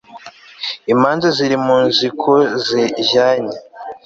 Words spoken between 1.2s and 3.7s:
ziri mu nkiko zijyanye